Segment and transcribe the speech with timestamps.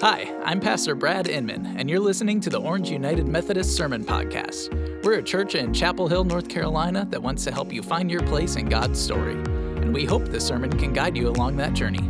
[0.00, 5.04] Hi, I'm Pastor Brad Inman, and you're listening to the Orange United Methodist Sermon Podcast.
[5.04, 8.22] We're a church in Chapel Hill, North Carolina that wants to help you find your
[8.22, 9.34] place in God's story.
[9.34, 12.00] And we hope this sermon can guide you along that journey.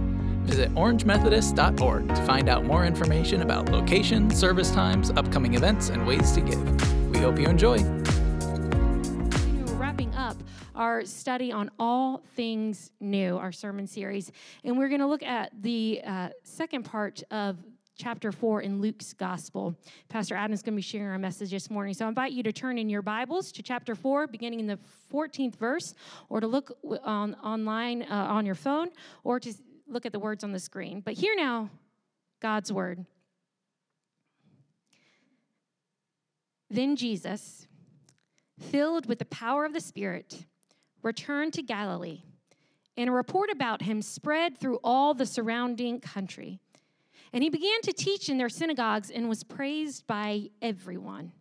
[0.45, 6.31] Visit orangemethodist.org to find out more information about location, service times, upcoming events, and ways
[6.31, 7.11] to give.
[7.11, 7.83] We hope you enjoy.
[9.67, 10.37] We're wrapping up
[10.77, 14.31] our study on all things new, our sermon series,
[14.63, 17.57] and we're going to look at the uh, second part of
[18.01, 19.77] chapter 4 in Luke's gospel.
[20.09, 21.93] Pastor Adam's is going to be sharing our message this morning.
[21.93, 24.79] So I invite you to turn in your Bibles to chapter 4, beginning in the
[25.13, 25.95] 14th verse,
[26.31, 28.89] or to look on, online uh, on your phone,
[29.23, 29.53] or to
[29.87, 31.03] look at the words on the screen.
[31.05, 31.69] But here now,
[32.41, 33.05] God's word.
[36.71, 37.69] Then Jesus,
[38.59, 40.47] filled with the power of the Spirit,
[41.03, 42.23] returned to Galilee,
[42.97, 46.61] and a report about him spread through all the surrounding country.
[47.33, 51.33] And he began to teach in their synagogues and was praised by everyone.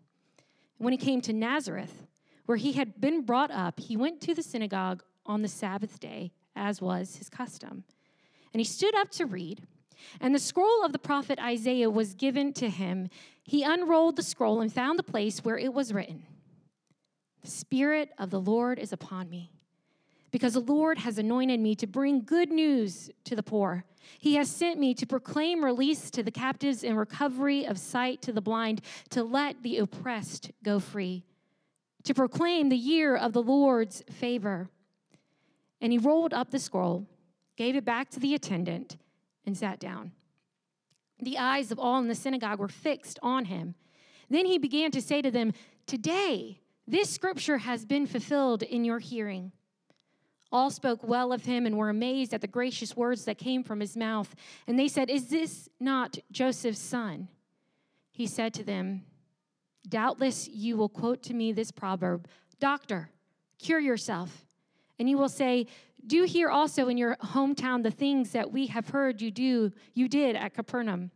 [0.77, 2.05] When he came to Nazareth,
[2.45, 6.31] where he had been brought up, he went to the synagogue on the Sabbath day,
[6.55, 7.83] as was his custom.
[8.53, 9.67] And he stood up to read.
[10.21, 13.09] And the scroll of the prophet Isaiah was given to him.
[13.43, 16.23] He unrolled the scroll and found the place where it was written
[17.41, 19.51] The Spirit of the Lord is upon me,
[20.31, 23.85] because the Lord has anointed me to bring good news to the poor.
[24.17, 28.31] He has sent me to proclaim release to the captives and recovery of sight to
[28.31, 31.23] the blind, to let the oppressed go free,
[32.03, 34.69] to proclaim the year of the Lord's favor.
[35.81, 37.07] And he rolled up the scroll,
[37.57, 38.97] gave it back to the attendant,
[39.45, 40.11] and sat down.
[41.21, 43.75] The eyes of all in the synagogue were fixed on him.
[44.29, 45.53] Then he began to say to them,
[45.85, 49.51] Today, this scripture has been fulfilled in your hearing.
[50.51, 53.79] All spoke well of him and were amazed at the gracious words that came from
[53.79, 54.35] his mouth.
[54.67, 57.27] And they said, Is this not Joseph's son?
[58.11, 59.03] He said to them,
[59.87, 62.27] Doubtless you will quote to me this proverb
[62.59, 63.09] Doctor,
[63.59, 64.45] cure yourself.
[64.97, 65.67] And you will say,
[66.05, 70.07] Do here also in your hometown the things that we have heard you do, you
[70.07, 71.11] did at Capernaum.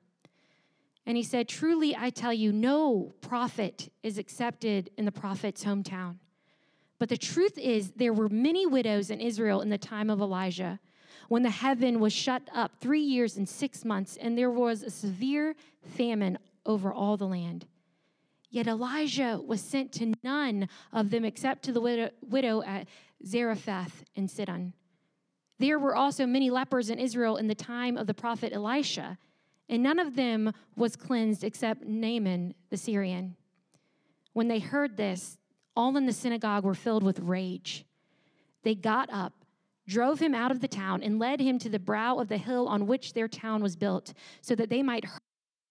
[1.05, 6.17] And he said, Truly I tell you, no prophet is accepted in the prophet's hometown.
[7.03, 10.79] But the truth is, there were many widows in Israel in the time of Elijah,
[11.27, 14.89] when the heaven was shut up three years and six months, and there was a
[14.89, 15.53] severe
[15.97, 17.65] famine over all the land.
[18.49, 22.87] Yet Elijah was sent to none of them except to the widow, widow at
[23.27, 24.71] Zarephath in Sidon.
[25.59, 29.17] There were also many lepers in Israel in the time of the prophet Elisha,
[29.67, 33.35] and none of them was cleansed except Naaman the Syrian.
[34.31, 35.37] When they heard this,
[35.75, 37.85] all in the synagogue were filled with rage.
[38.63, 39.33] They got up,
[39.87, 42.67] drove him out of the town, and led him to the brow of the hill
[42.67, 45.19] on which their town was built, so that they might hurl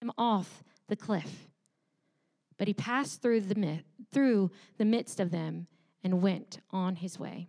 [0.01, 1.49] him off the cliff.
[2.59, 3.81] But he passed through the,
[4.13, 5.67] through the midst of them
[6.05, 7.49] and went on his way.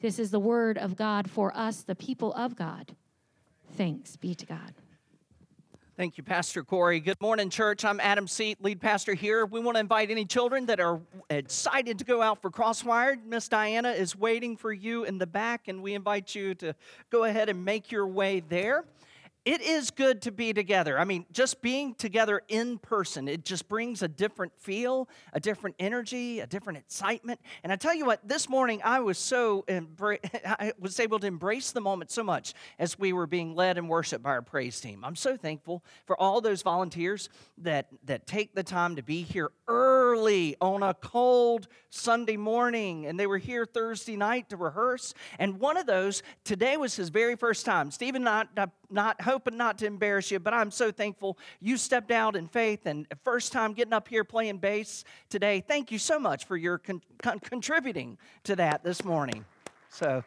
[0.00, 2.94] This is the word of God for us, the people of God.
[3.76, 4.74] Thanks be to God.
[5.96, 7.00] Thank you, Pastor Corey.
[7.00, 7.84] Good morning, church.
[7.84, 9.44] I'm Adam Seat, lead pastor here.
[9.44, 13.24] We want to invite any children that are excited to go out for Crosswired.
[13.26, 16.74] Miss Diana is waiting for you in the back, and we invite you to
[17.10, 18.84] go ahead and make your way there
[19.50, 20.96] it is good to be together.
[20.96, 25.74] I mean, just being together in person, it just brings a different feel, a different
[25.80, 27.40] energy, a different excitement.
[27.64, 31.72] And I tell you what, this morning I was so I was able to embrace
[31.72, 35.04] the moment so much as we were being led in worship by our praise team.
[35.04, 37.28] I'm so thankful for all those volunteers
[37.58, 39.99] that that take the time to be here early
[40.60, 45.14] on a cold Sunday morning, and they were here Thursday night to rehearse.
[45.38, 47.90] And one of those today was his very first time.
[47.90, 48.48] Stephen not
[48.90, 52.86] not hoping not to embarrass you, but I'm so thankful you stepped out in faith
[52.86, 55.62] and first time getting up here playing bass today.
[55.66, 59.44] Thank you so much for your con- con- contributing to that this morning.
[59.90, 60.24] So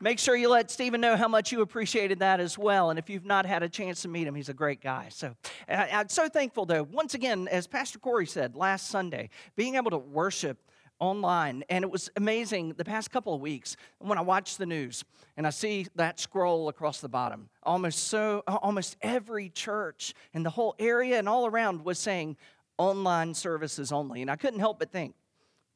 [0.00, 2.90] make sure you let Stephen know how much you appreciated that as well.
[2.90, 5.08] And if you've not had a chance to meet him, he's a great guy.
[5.10, 5.34] So
[5.68, 6.82] uh, I'm so thankful, though.
[6.84, 10.58] Once again, as Pastor Corey said last Sunday, being able to worship
[11.00, 11.64] online.
[11.68, 15.02] And it was amazing the past couple of weeks when I watch the news
[15.36, 17.48] and I see that scroll across the bottom.
[17.62, 22.36] Almost so almost every church in the whole area and all around was saying
[22.76, 24.20] online services only.
[24.22, 25.14] And I couldn't help but think,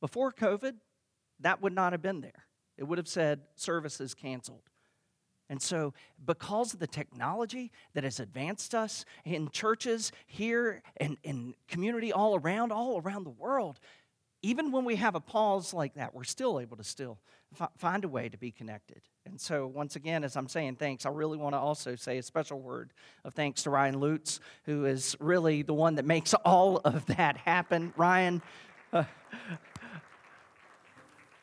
[0.00, 0.74] before COVID,
[1.40, 2.44] that would not have been there.
[2.76, 4.70] It would have said services canceled.
[5.50, 5.92] And so,
[6.24, 12.34] because of the technology that has advanced us in churches here and in community all
[12.34, 13.78] around, all around the world,
[14.40, 17.18] even when we have a pause like that, we're still able to still
[17.78, 19.00] find a way to be connected.
[19.26, 22.22] And so, once again, as I'm saying thanks, I really want to also say a
[22.22, 22.92] special word
[23.24, 27.36] of thanks to Ryan Lutz, who is really the one that makes all of that
[27.36, 27.92] happen.
[27.96, 28.42] Ryan,
[28.92, 29.04] uh,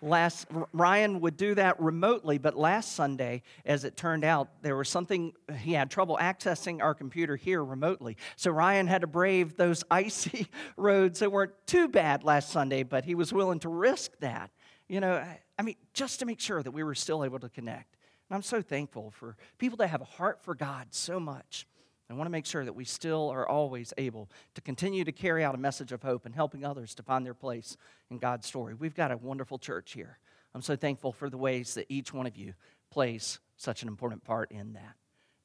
[0.01, 4.89] last Ryan would do that remotely, but last Sunday, as it turned out, there was
[4.89, 8.17] something he had trouble accessing our computer here remotely.
[8.35, 13.05] So Ryan had to brave those icy roads that weren't too bad last Sunday, but
[13.05, 14.51] he was willing to risk that.
[14.87, 15.23] You know,
[15.57, 17.95] I mean, just to make sure that we were still able to connect.
[18.29, 21.67] And I'm so thankful for people that have a heart for God so much.
[22.11, 25.45] I want to make sure that we still are always able to continue to carry
[25.45, 27.77] out a message of hope and helping others to find their place
[28.09, 28.73] in God's story.
[28.73, 30.19] We've got a wonderful church here.
[30.53, 32.53] I'm so thankful for the ways that each one of you
[32.89, 34.95] plays such an important part in that.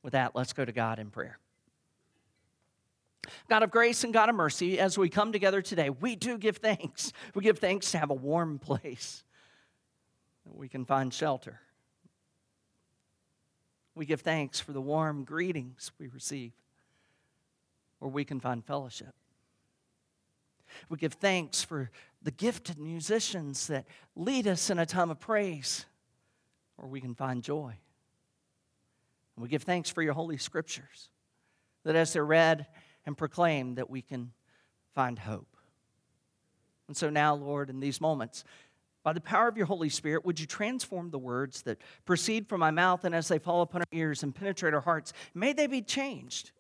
[0.02, 1.38] With that, let's go to God in prayer.
[3.48, 6.56] God of grace and God of mercy, as we come together today, we do give
[6.56, 7.12] thanks.
[7.34, 9.22] We give thanks to have a warm place
[10.44, 11.60] that we can find shelter.
[13.96, 16.52] We give thanks for the warm greetings we receive,
[17.98, 19.14] where we can find fellowship.
[20.90, 21.90] We give thanks for
[22.22, 25.87] the gifted musicians that lead us in a time of praise,
[26.76, 27.75] where we can find joy.
[29.34, 31.08] And we give thanks for your holy scriptures,
[31.84, 32.66] that as they're read
[33.06, 34.32] and proclaimed, that we can
[34.94, 35.56] find hope.
[36.87, 38.44] And so now, Lord, in these moments,
[39.06, 42.58] by the power of your Holy Spirit, would you transform the words that proceed from
[42.58, 45.69] my mouth and as they fall upon our ears and penetrate our hearts, may they
[45.69, 46.50] be changed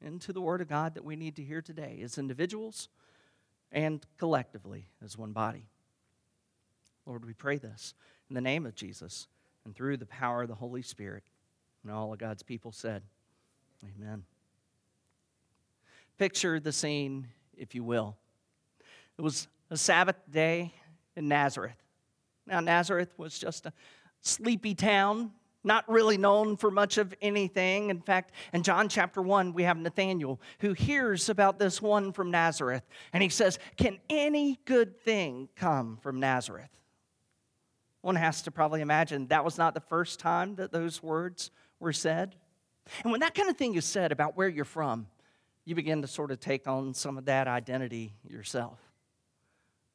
[0.00, 2.88] into the Word of God that we need to hear today as individuals
[3.70, 5.66] and collectively as one body.
[7.04, 7.92] Lord, we pray this
[8.30, 9.28] in the name of Jesus
[9.66, 11.24] and through the power of the Holy Spirit.
[11.82, 13.02] And all of God's people said,
[13.84, 14.24] Amen.
[16.16, 17.28] Picture the scene,
[17.58, 18.16] if you will.
[19.18, 20.72] It was a Sabbath day
[21.16, 21.76] in Nazareth.
[22.46, 23.72] Now, Nazareth was just a
[24.20, 25.32] sleepy town,
[25.62, 27.90] not really known for much of anything.
[27.90, 32.30] In fact, in John chapter 1, we have Nathanael who hears about this one from
[32.30, 32.82] Nazareth,
[33.12, 36.70] and he says, Can any good thing come from Nazareth?
[38.02, 41.50] One has to probably imagine that was not the first time that those words
[41.80, 42.36] were said.
[43.02, 45.06] And when that kind of thing is said about where you're from,
[45.64, 48.78] you begin to sort of take on some of that identity yourself.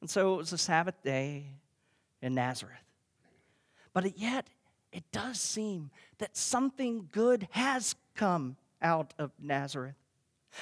[0.00, 1.46] And so it was a Sabbath day
[2.22, 2.76] in Nazareth.
[3.92, 4.48] But yet,
[4.92, 9.94] it does seem that something good has come out of Nazareth.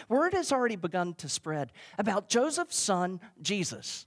[0.08, 4.06] Word has already begun to spread about Joseph's son, Jesus,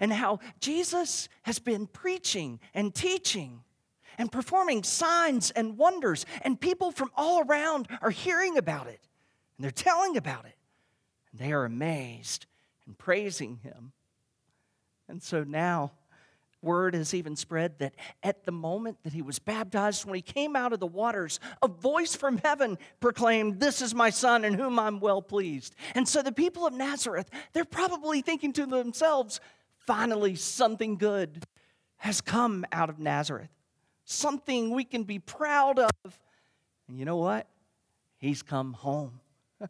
[0.00, 3.60] and how Jesus has been preaching and teaching
[4.18, 9.00] and performing signs and wonders, and people from all around are hearing about it,
[9.56, 10.56] and they're telling about it,
[11.30, 12.46] and they are amazed
[12.86, 13.92] and praising him.
[15.08, 15.92] And so now,
[16.62, 20.56] word has even spread that at the moment that he was baptized, when he came
[20.56, 24.78] out of the waters, a voice from heaven proclaimed, This is my son in whom
[24.78, 25.74] I'm well pleased.
[25.94, 29.40] And so the people of Nazareth, they're probably thinking to themselves,
[29.86, 31.44] Finally, something good
[31.98, 33.50] has come out of Nazareth,
[34.04, 36.18] something we can be proud of.
[36.88, 37.46] And you know what?
[38.18, 39.20] He's come home.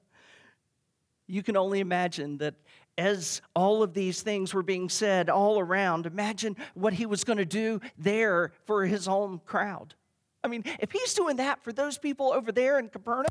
[1.27, 2.55] you can only imagine that
[2.99, 7.39] as all of these things were being said all around, imagine what he was going
[7.39, 9.95] to do there for his own crowd.
[10.43, 13.27] I mean, if he's doing that for those people over there in Capernaum,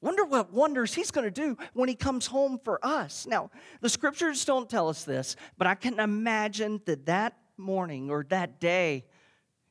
[0.00, 3.26] wonder what wonders he's going to do when he comes home for us.
[3.26, 3.50] Now,
[3.82, 8.60] the scriptures don't tell us this, but I can imagine that that morning or that
[8.60, 9.04] day,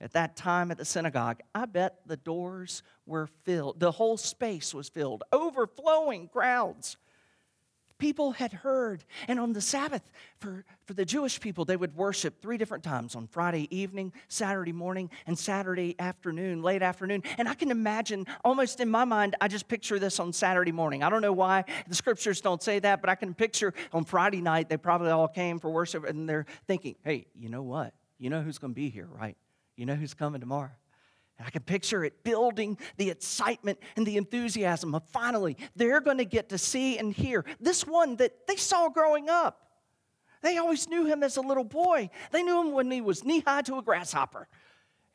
[0.01, 3.79] at that time at the synagogue, I bet the doors were filled.
[3.79, 6.97] The whole space was filled, overflowing crowds
[7.99, 9.03] people had heard.
[9.27, 10.01] And on the Sabbath,
[10.39, 14.71] for, for the Jewish people, they would worship three different times on Friday evening, Saturday
[14.71, 17.21] morning, and Saturday afternoon, late afternoon.
[17.37, 21.03] And I can imagine, almost in my mind, I just picture this on Saturday morning.
[21.03, 24.41] I don't know why the scriptures don't say that, but I can picture on Friday
[24.41, 27.93] night, they probably all came for worship and they're thinking, hey, you know what?
[28.17, 29.37] You know who's going to be here, right?
[29.75, 30.71] You know who's coming tomorrow?
[31.39, 36.17] And I can picture it building the excitement and the enthusiasm of finally they're going
[36.17, 39.65] to get to see and hear this one that they saw growing up.
[40.41, 43.39] They always knew him as a little boy, they knew him when he was knee
[43.39, 44.47] high to a grasshopper.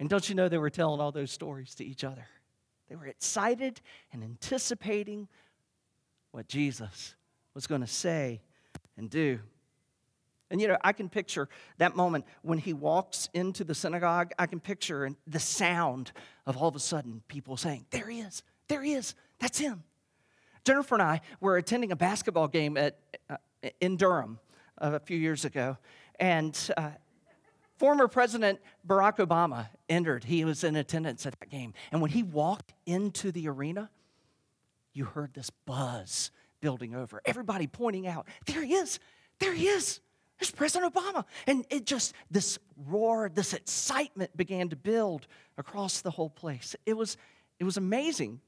[0.00, 2.26] And don't you know they were telling all those stories to each other?
[2.88, 3.81] They were excited
[4.12, 5.28] and anticipating
[6.33, 7.14] what Jesus
[7.54, 8.43] was going to say
[8.97, 9.40] and do.
[10.51, 11.49] And you know, I can picture
[11.79, 14.33] that moment when he walks into the synagogue.
[14.39, 16.13] I can picture the sound
[16.47, 19.83] of all of a sudden people saying, There he is, there he is, that's him.
[20.65, 22.99] Jennifer and I were attending a basketball game at,
[23.29, 23.37] uh,
[23.81, 24.39] in Durham
[24.81, 25.77] uh, a few years ago,
[26.19, 26.91] and uh,
[27.79, 30.25] Former President Barack Obama entered.
[30.25, 31.75] He was in attendance at that game.
[31.91, 33.91] And when he walked into the arena,
[34.93, 37.21] you heard this buzz building over.
[37.25, 39.01] Everybody pointing out, there he is,
[39.41, 40.01] there he is.
[40.38, 41.25] There's President Obama.
[41.47, 45.26] And it just, this roar, this excitement began to build
[45.57, 46.75] across the whole place.
[46.87, 47.17] It was,
[47.59, 48.41] it was amazing.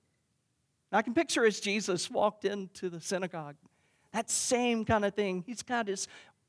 [0.92, 3.56] I can picture as Jesus walked into the synagogue,
[4.12, 5.44] that same kind of thing.
[5.46, 6.08] He's got his,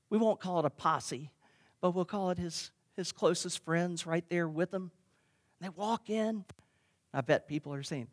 [0.10, 1.32] we won't call it a posse,
[1.82, 4.92] but we'll call it his, his closest friends right there with him.
[5.60, 6.46] They walk in.
[7.14, 8.08] I bet people are saying,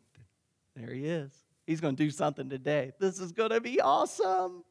[0.75, 1.31] There he is.
[1.67, 2.91] He's going to do something today.
[2.99, 4.63] This is going to be awesome.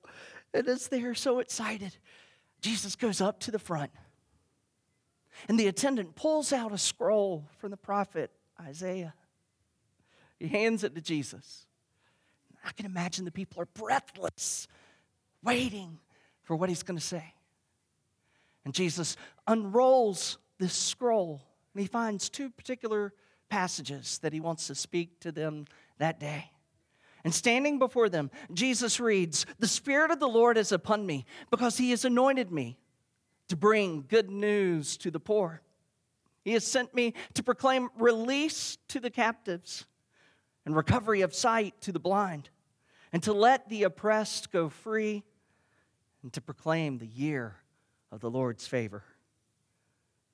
[0.52, 1.96] And it's they're so excited.
[2.64, 3.90] Jesus goes up to the front,
[5.50, 9.12] and the attendant pulls out a scroll from the prophet Isaiah.
[10.40, 11.66] He hands it to Jesus.
[12.64, 14.66] I can imagine the people are breathless,
[15.42, 15.98] waiting
[16.42, 17.34] for what he's going to say.
[18.64, 21.42] And Jesus unrolls this scroll,
[21.74, 23.12] and he finds two particular
[23.50, 25.66] passages that he wants to speak to them
[25.98, 26.50] that day.
[27.24, 31.78] And standing before them, Jesus reads, The Spirit of the Lord is upon me, because
[31.78, 32.78] he has anointed me
[33.48, 35.62] to bring good news to the poor.
[36.44, 39.86] He has sent me to proclaim release to the captives
[40.66, 42.50] and recovery of sight to the blind,
[43.12, 45.22] and to let the oppressed go free,
[46.22, 47.56] and to proclaim the year
[48.12, 49.02] of the Lord's favor.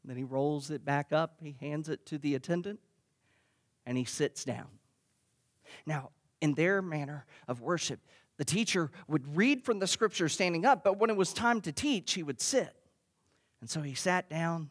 [0.03, 2.81] And then he rolls it back up, he hands it to the attendant,
[3.87, 4.69] and he sits down.
[5.87, 8.01] Now, in their manner of worship.
[8.39, 11.73] The teacher would read from the scripture standing up, but when it was time to
[11.73, 12.75] teach, he would sit.
[13.61, 14.71] And so he sat down,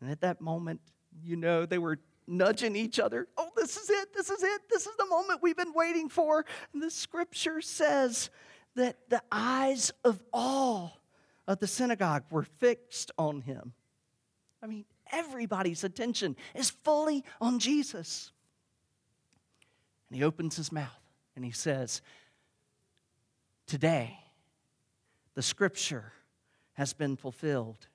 [0.00, 0.80] and at that moment,
[1.22, 3.28] you know, they were nudging each other.
[3.36, 6.46] Oh, this is it, this is it, this is the moment we've been waiting for.
[6.72, 8.30] And the scripture says
[8.76, 11.00] that the eyes of all
[11.46, 13.74] of the synagogue were fixed on him.
[14.62, 18.30] I mean, everybody's attention is fully on Jesus.
[20.10, 20.88] And he opens his mouth
[21.36, 22.02] and he says,
[23.66, 24.18] Today,
[25.34, 26.12] the scripture
[26.72, 27.86] has been fulfilled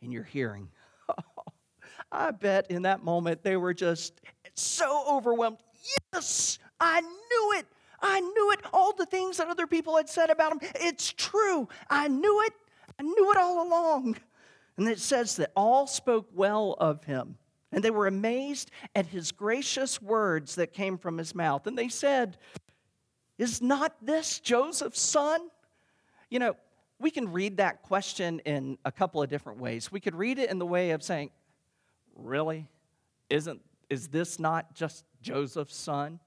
[0.00, 0.68] in your hearing.
[2.12, 4.20] I bet in that moment they were just
[4.54, 5.58] so overwhelmed.
[6.12, 7.66] Yes, I knew it.
[8.00, 8.60] I knew it.
[8.72, 11.68] All the things that other people had said about him, it's true.
[11.90, 12.52] I knew it.
[12.98, 14.18] I knew it all along.
[14.76, 17.36] And it says that all spoke well of him.
[17.70, 21.66] And they were amazed at his gracious words that came from his mouth.
[21.66, 22.38] And they said,
[23.36, 25.40] Is not this Joseph's son?
[26.30, 26.56] You know,
[26.98, 29.92] we can read that question in a couple of different ways.
[29.92, 31.30] We could read it in the way of saying,
[32.14, 32.68] Really?
[33.28, 33.60] Isn't
[33.90, 36.20] is this not just Joseph's son?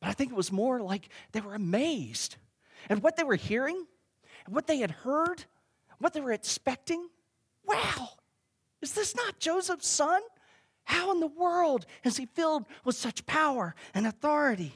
[0.00, 2.36] But I think it was more like they were amazed
[2.88, 3.84] at what they were hearing,
[4.46, 5.44] what they had heard,
[5.98, 7.08] what they were expecting.
[7.64, 8.10] Wow,
[8.80, 10.20] is this not Joseph's son?
[10.88, 14.72] How in the world is he filled with such power and authority?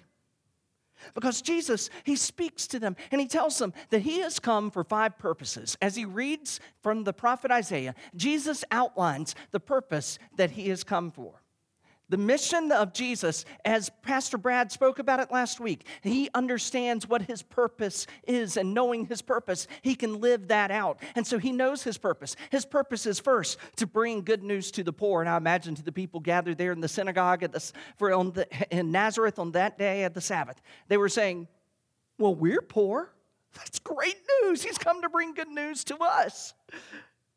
[1.15, 4.85] Because Jesus, he speaks to them and he tells them that he has come for
[4.85, 5.77] five purposes.
[5.81, 11.11] As he reads from the prophet Isaiah, Jesus outlines the purpose that he has come
[11.11, 11.42] for.
[12.13, 17.23] The mission of Jesus, as Pastor Brad spoke about it last week, he understands what
[17.23, 21.01] his purpose is, and knowing his purpose, he can live that out.
[21.15, 22.37] And so he knows his purpose.
[22.51, 25.23] His purpose is first to bring good news to the poor.
[25.23, 28.33] And I imagine to the people gathered there in the synagogue at the, for on
[28.33, 31.49] the, in Nazareth on that day at the Sabbath, they were saying,
[32.19, 33.11] Well, we're poor.
[33.55, 34.63] That's great news.
[34.63, 36.53] He's come to bring good news to us.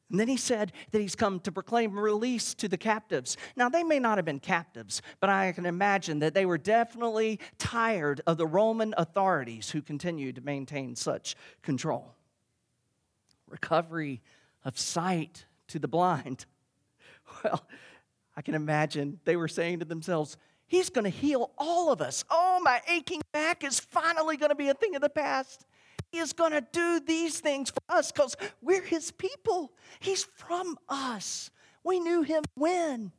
[0.09, 3.37] And then he said that he's come to proclaim release to the captives.
[3.55, 7.39] Now, they may not have been captives, but I can imagine that they were definitely
[7.57, 12.13] tired of the Roman authorities who continued to maintain such control.
[13.47, 14.21] Recovery
[14.63, 16.45] of sight to the blind.
[17.43, 17.65] Well,
[18.37, 22.23] I can imagine they were saying to themselves, He's going to heal all of us.
[22.29, 25.65] Oh, my aching back is finally going to be a thing of the past.
[26.11, 29.73] He is going to do these things for us because we're His people.
[29.99, 31.51] He's from us.
[31.83, 33.11] We knew Him when.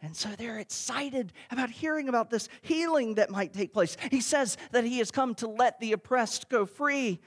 [0.00, 3.96] And so they're excited about hearing about this healing that might take place.
[4.10, 7.20] He says that He has come to let the oppressed go free.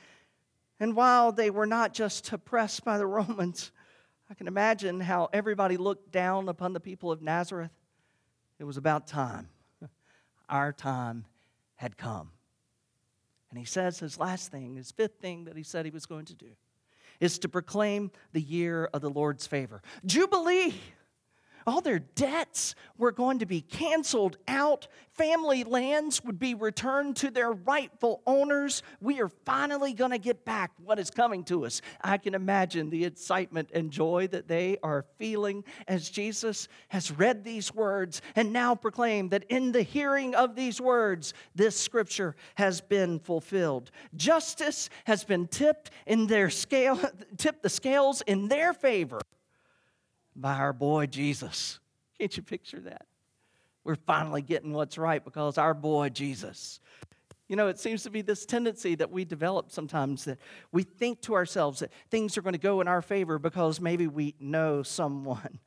[0.79, 3.71] And while they were not just oppressed by the Romans,
[4.29, 7.71] I can imagine how everybody looked down upon the people of Nazareth.
[8.59, 9.49] It was about time.
[10.49, 11.25] Our time
[11.75, 12.31] had come.
[13.51, 16.25] And he says his last thing, his fifth thing that he said he was going
[16.25, 16.51] to do,
[17.19, 19.81] is to proclaim the year of the Lord's favor.
[20.05, 20.73] Jubilee!
[21.65, 24.87] All their debts were going to be canceled out.
[25.11, 28.83] Family lands would be returned to their rightful owners.
[28.99, 31.81] We are finally going to get back what is coming to us.
[32.01, 37.43] I can imagine the excitement and joy that they are feeling as Jesus has read
[37.43, 42.81] these words and now proclaimed that in the hearing of these words, this scripture has
[42.81, 43.91] been fulfilled.
[44.15, 46.99] Justice has been tipped in their scale,
[47.37, 49.19] tipped the scales in their favor
[50.35, 51.79] by our boy Jesus.
[52.19, 53.05] Can't you picture that?
[53.83, 56.79] We're finally getting what's right because our boy Jesus.
[57.47, 60.37] You know, it seems to be this tendency that we develop sometimes that
[60.71, 64.07] we think to ourselves that things are going to go in our favor because maybe
[64.07, 65.59] we know someone.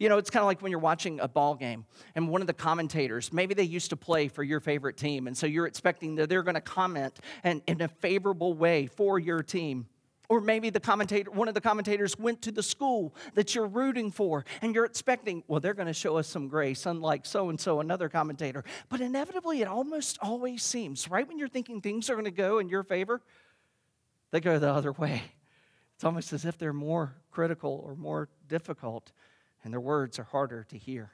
[0.00, 1.84] You know, it's kind of like when you're watching a ball game
[2.14, 5.36] and one of the commentators, maybe they used to play for your favorite team, and
[5.36, 9.42] so you're expecting that they're going to comment and, in a favorable way for your
[9.42, 9.86] team.
[10.30, 14.12] Or maybe the commentator, one of the commentators went to the school that you're rooting
[14.12, 17.60] for and you're expecting, well, they're going to show us some grace, unlike so and
[17.60, 18.62] so, another commentator.
[18.88, 22.60] But inevitably, it almost always seems, right when you're thinking things are going to go
[22.60, 23.20] in your favor,
[24.30, 25.20] they go the other way.
[25.96, 29.10] It's almost as if they're more critical or more difficult,
[29.64, 31.10] and their words are harder to hear.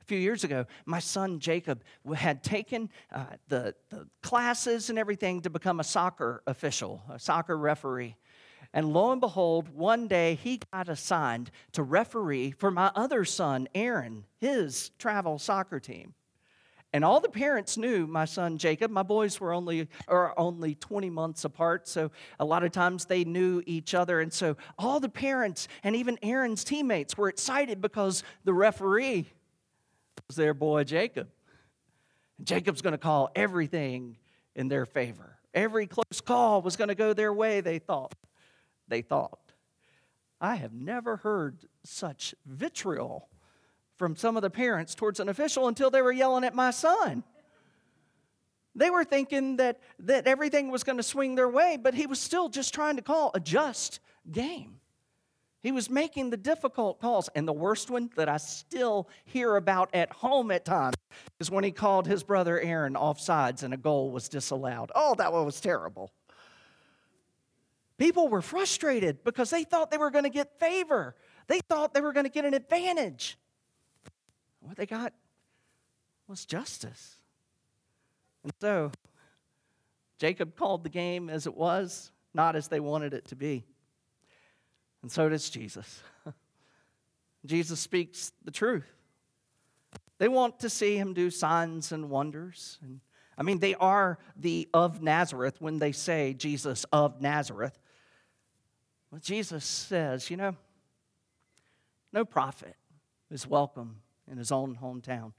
[0.00, 1.82] A few years ago, my son Jacob
[2.14, 7.56] had taken uh, the, the classes and everything to become a soccer official, a soccer
[7.56, 8.16] referee.
[8.72, 13.68] And lo and behold, one day he got assigned to referee for my other son,
[13.74, 16.14] Aaron, his travel soccer team.
[16.92, 18.90] And all the parents knew my son Jacob.
[18.90, 22.10] My boys were only are only 20 months apart, so
[22.40, 24.20] a lot of times they knew each other.
[24.20, 29.26] And so all the parents and even Aaron's teammates were excited because the referee
[30.26, 31.28] was their boy Jacob.
[32.38, 34.16] And Jacob's going to call everything
[34.56, 35.38] in their favor.
[35.54, 38.14] Every close call was going to go their way, they thought
[38.90, 39.38] they thought.
[40.40, 43.28] I have never heard such vitriol
[43.96, 47.22] from some of the parents towards an official until they were yelling at my son.
[48.74, 52.18] They were thinking that, that everything was going to swing their way, but he was
[52.18, 54.80] still just trying to call a just game.
[55.62, 57.28] He was making the difficult calls.
[57.34, 60.94] And the worst one that I still hear about at home at times
[61.38, 64.90] is when he called his brother Aaron offsides and a goal was disallowed.
[64.94, 66.10] Oh, that one was terrible.
[68.00, 71.14] People were frustrated because they thought they were going to get favor.
[71.48, 73.36] They thought they were going to get an advantage.
[74.60, 75.12] What they got
[76.26, 77.18] was justice.
[78.42, 78.90] And so,
[80.18, 83.64] Jacob called the game as it was, not as they wanted it to be.
[85.02, 86.00] And so does Jesus.
[87.44, 88.90] Jesus speaks the truth.
[90.16, 92.78] They want to see him do signs and wonders.
[92.80, 93.00] And
[93.36, 97.78] I mean, they are the of Nazareth when they say Jesus of Nazareth.
[99.10, 100.56] Well, Jesus says, you know,
[102.12, 102.76] no prophet
[103.30, 105.32] is welcome in his own hometown.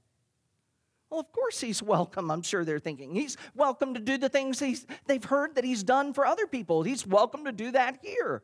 [1.10, 3.14] Well, of course he's welcome, I'm sure they're thinking.
[3.14, 6.82] He's welcome to do the things he's, they've heard that he's done for other people.
[6.82, 8.42] He's welcome to do that here.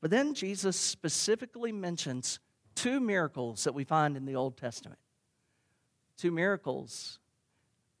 [0.00, 2.40] But then Jesus specifically mentions
[2.74, 4.98] two miracles that we find in the Old Testament.
[6.16, 7.18] Two miracles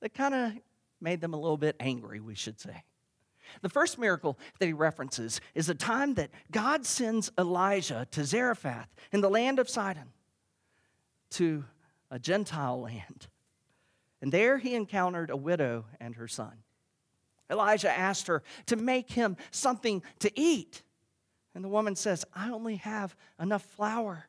[0.00, 0.52] that kind of
[1.00, 2.82] made them a little bit angry, we should say.
[3.62, 8.94] The first miracle that he references is a time that God sends Elijah to Zarephath
[9.12, 10.12] in the land of Sidon
[11.30, 11.64] to
[12.10, 13.28] a Gentile land.
[14.20, 16.52] And there he encountered a widow and her son.
[17.50, 20.82] Elijah asked her to make him something to eat.
[21.54, 24.26] And the woman says, I only have enough flour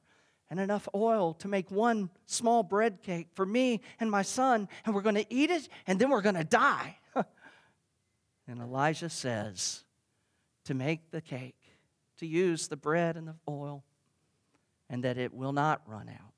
[0.49, 4.95] and enough oil to make one small bread cake for me and my son, and
[4.95, 6.97] we're going to eat it and then we're going to die.
[8.47, 9.83] And Elijah says
[10.65, 11.55] to make the cake,
[12.17, 13.83] to use the bread and the oil,
[14.89, 16.33] and that it will not run out.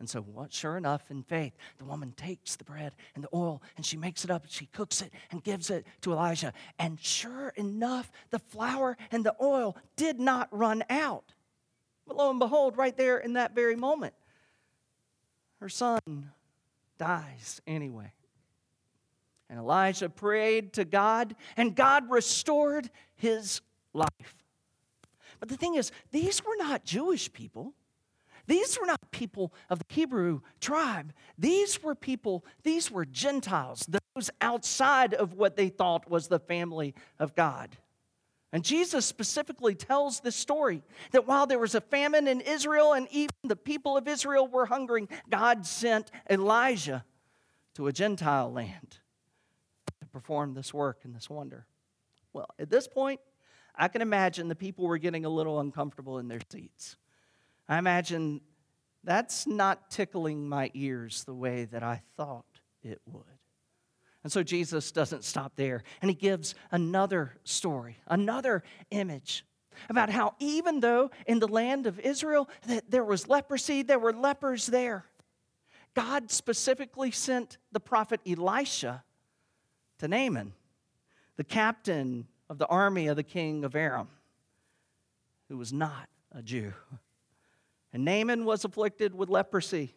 [0.00, 3.60] And so, what, sure enough, in faith, the woman takes the bread and the oil
[3.76, 6.52] and she makes it up and she cooks it and gives it to Elijah.
[6.78, 11.32] And sure enough, the flour and the oil did not run out.
[12.06, 14.14] But lo and behold, right there in that very moment,
[15.60, 16.30] her son
[16.96, 18.12] dies anyway.
[19.50, 23.60] And Elijah prayed to God, and God restored his
[23.94, 24.36] life.
[25.40, 27.72] But the thing is, these were not Jewish people.
[28.46, 31.12] These were not people of the Hebrew tribe.
[31.38, 36.94] These were people, these were Gentiles, those outside of what they thought was the family
[37.18, 37.76] of God.
[38.50, 43.06] And Jesus specifically tells this story that while there was a famine in Israel and
[43.10, 47.04] even the people of Israel were hungering, God sent Elijah
[47.74, 48.98] to a Gentile land
[50.08, 51.66] perform this work and this wonder?
[52.32, 53.20] Well, at this point,
[53.74, 56.96] I can imagine the people were getting a little uncomfortable in their seats.
[57.68, 58.40] I imagine
[59.04, 63.24] that's not tickling my ears the way that I thought it would.
[64.24, 69.44] And so Jesus doesn't stop there, and he gives another story, another image
[69.88, 74.12] about how even though in the land of Israel that there was leprosy, there were
[74.12, 75.04] lepers there.
[75.94, 79.04] God specifically sent the prophet Elisha
[79.98, 80.52] to Naaman,
[81.36, 84.08] the captain of the army of the king of Aram,
[85.48, 86.72] who was not a Jew.
[87.92, 89.94] And Naaman was afflicted with leprosy,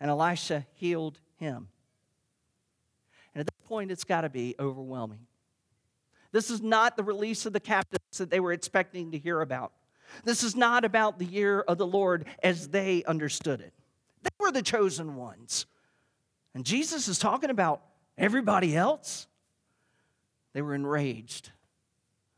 [0.00, 1.68] and Elisha healed him.
[3.34, 5.26] And at this point, it's got to be overwhelming.
[6.32, 9.72] This is not the release of the captives that they were expecting to hear about.
[10.24, 13.72] This is not about the year of the Lord as they understood it.
[14.22, 15.66] They were the chosen ones.
[16.54, 17.82] And Jesus is talking about
[18.16, 19.26] everybody else.
[20.52, 21.50] They were enraged.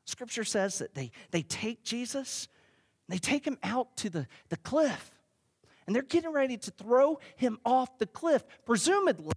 [0.05, 2.49] Scripture says that they, they take Jesus,
[3.09, 5.11] they take him out to the, the cliff,
[5.87, 9.35] and they're getting ready to throw him off the cliff, presumably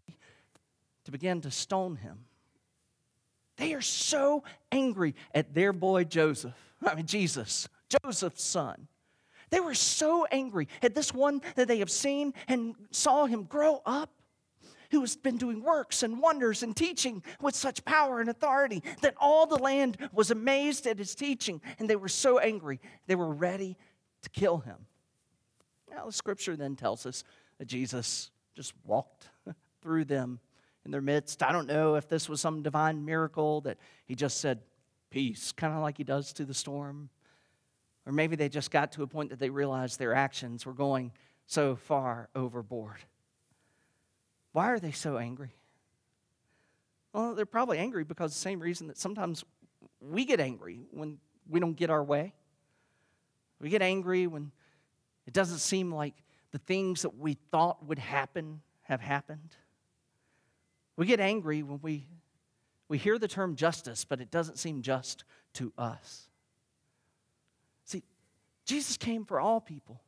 [1.06, 2.26] to begin to stone him.
[3.56, 6.54] They are so angry at their boy Joseph,
[6.86, 7.68] I mean, Jesus,
[8.04, 8.88] Joseph's son.
[9.50, 13.82] They were so angry at this one that they have seen and saw him grow
[13.86, 14.10] up,
[14.92, 19.16] who has been doing works and wonders and teaching with such power and authority that
[19.18, 23.34] all the land was amazed at his teaching, and they were so angry they were
[23.34, 23.78] ready
[24.22, 24.78] to kill him.
[25.90, 27.24] Now, the scripture then tells us
[27.58, 29.30] that Jesus just walked
[29.82, 30.40] through them
[30.86, 31.44] in their midst.
[31.44, 34.60] I don't know if this was some divine miracle that he just said,
[35.10, 37.10] Peace, kind of like he does to the storm.
[38.06, 41.12] Or maybe they just got to a point that they realized their actions were going
[41.46, 42.98] so far overboard.
[44.58, 45.52] Why are they so angry?
[47.14, 49.44] Well, they're probably angry because the same reason that sometimes
[50.02, 52.34] we get angry when we don't get our way.
[53.62, 54.52] We get angry when
[55.28, 56.16] it doesn't seem like
[56.50, 59.56] the things that we thought would happen have happened.
[60.96, 62.08] We get angry when we,
[62.90, 66.30] we hear the term justice, but it doesn't seem just to us.
[67.86, 68.02] See,
[68.66, 70.02] Jesus came for all people.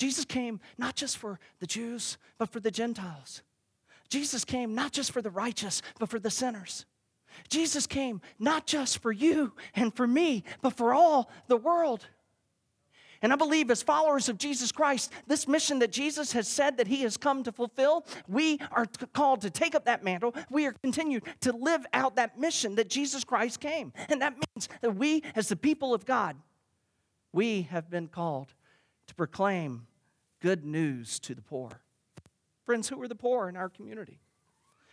[0.00, 3.42] Jesus came not just for the Jews, but for the Gentiles.
[4.08, 6.86] Jesus came not just for the righteous, but for the sinners.
[7.50, 12.06] Jesus came not just for you and for me, but for all the world.
[13.20, 16.86] And I believe, as followers of Jesus Christ, this mission that Jesus has said that
[16.86, 20.34] he has come to fulfill, we are called to take up that mantle.
[20.48, 23.92] We are continued to live out that mission that Jesus Christ came.
[24.08, 26.36] And that means that we, as the people of God,
[27.34, 28.54] we have been called
[29.08, 29.86] to proclaim
[30.40, 31.70] good news to the poor.
[32.64, 34.20] Friends, who are the poor in our community?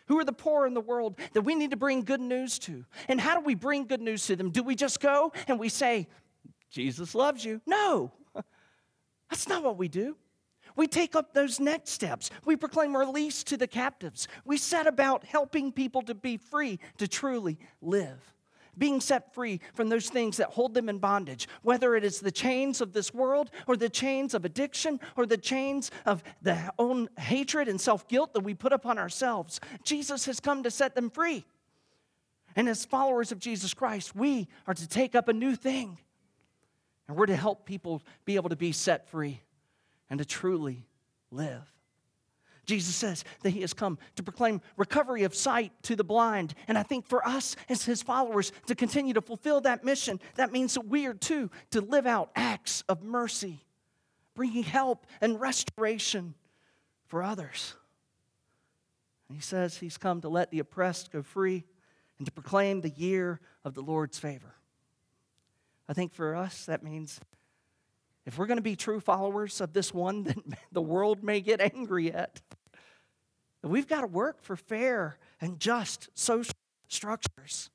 [0.07, 2.85] Who are the poor in the world that we need to bring good news to?
[3.07, 4.51] And how do we bring good news to them?
[4.51, 6.07] Do we just go and we say,
[6.69, 7.61] Jesus loves you?
[7.65, 8.11] No.
[9.29, 10.15] That's not what we do.
[10.75, 12.29] We take up those next steps.
[12.45, 14.27] We proclaim release to the captives.
[14.45, 18.33] We set about helping people to be free to truly live,
[18.77, 22.31] being set free from those things that hold them in bondage, whether it is the
[22.31, 27.09] chains of this world or the chains of addiction or the chains of the own
[27.17, 29.59] hatred and self guilt that we put upon ourselves.
[29.83, 31.45] Jesus has come to set them free.
[32.55, 35.99] And as followers of Jesus Christ, we are to take up a new thing
[37.07, 39.41] and we're to help people be able to be set free
[40.09, 40.87] and to truly
[41.31, 41.71] live.
[42.67, 46.53] Jesus says that he has come to proclaim recovery of sight to the blind.
[46.67, 50.51] And I think for us as his followers to continue to fulfill that mission, that
[50.51, 53.63] means that we are too to live out acts of mercy,
[54.35, 56.35] bringing help and restoration
[57.07, 57.73] for others.
[59.29, 61.63] And he says he's come to let the oppressed go free
[62.17, 64.55] and to proclaim the year of the Lord's favor.
[65.87, 67.21] I think for us, that means
[68.25, 70.37] if we're going to be true followers of this one that
[70.73, 72.41] the world may get angry at,
[73.63, 76.53] we've got to work for fair and just social
[76.87, 77.69] structures.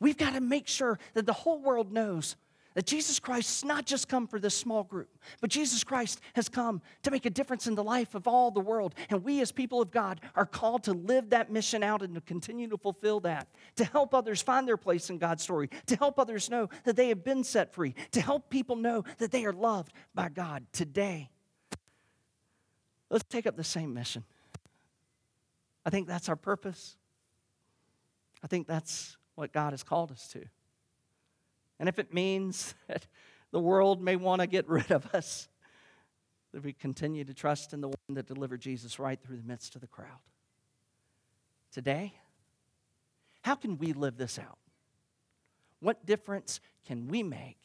[0.00, 2.36] We've got to make sure that the whole world knows
[2.74, 5.08] that Jesus Christ has not just come for this small group,
[5.40, 8.60] but Jesus Christ has come to make a difference in the life of all the
[8.60, 8.94] world.
[9.10, 12.20] And we, as people of God, are called to live that mission out and to
[12.20, 16.18] continue to fulfill that, to help others find their place in God's story, to help
[16.18, 19.52] others know that they have been set free, to help people know that they are
[19.52, 21.30] loved by God today.
[23.08, 24.24] Let's take up the same mission.
[25.84, 26.96] I think that's our purpose.
[28.42, 30.44] I think that's what God has called us to.
[31.78, 33.06] And if it means that
[33.50, 35.48] the world may want to get rid of us,
[36.52, 39.74] that we continue to trust in the one that delivered Jesus right through the midst
[39.74, 40.08] of the crowd.
[41.72, 42.14] Today,
[43.42, 44.58] how can we live this out?
[45.80, 47.58] What difference can we make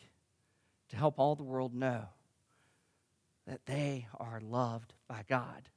[0.89, 2.05] to help all the world know
[3.49, 5.69] that they are loved by God.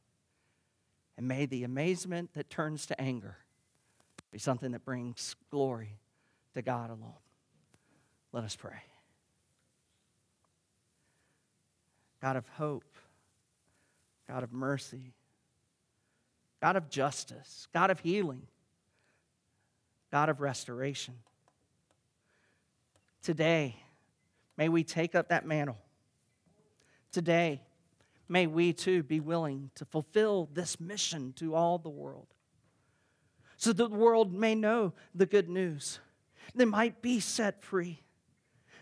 [1.16, 3.36] And may the amazement that turns to anger
[4.30, 5.98] be something that brings glory
[6.54, 7.12] to God alone.
[8.32, 8.82] Let us pray.
[12.20, 12.96] God of hope,
[14.28, 15.12] God of mercy,
[16.62, 18.46] God of justice, God of healing,
[20.10, 21.14] God of restoration.
[23.22, 23.76] Today,
[24.56, 25.78] may we take up that mantle.
[27.10, 27.60] Today,
[28.32, 32.28] may we too be willing to fulfill this mission to all the world
[33.58, 36.00] so that the world may know the good news.
[36.54, 38.00] They might be set free.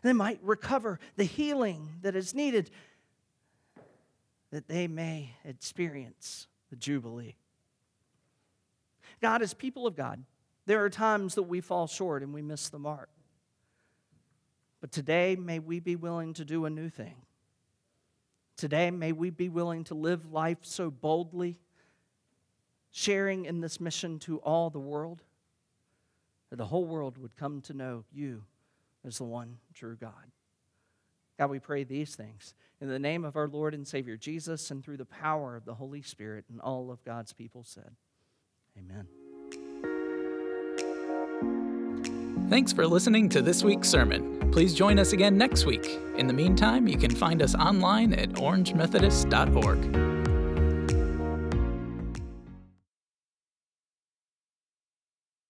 [0.02, 2.70] They might recover the healing that is needed,
[4.52, 7.34] that they may experience the Jubilee.
[9.20, 10.24] God, as people of God,
[10.64, 13.10] there are times that we fall short and we miss the mark.
[14.80, 17.16] But today, may we be willing to do a new thing.
[18.60, 21.58] Today, may we be willing to live life so boldly,
[22.90, 25.22] sharing in this mission to all the world,
[26.50, 28.44] that the whole world would come to know you
[29.02, 30.12] as the one true God.
[31.38, 34.84] God, we pray these things in the name of our Lord and Savior Jesus and
[34.84, 37.92] through the power of the Holy Spirit, and all of God's people said,
[38.78, 39.06] Amen.
[42.50, 44.50] Thanks for listening to this week's sermon.
[44.50, 46.00] Please join us again next week.
[46.16, 50.19] In the meantime, you can find us online at orangemethodist.org.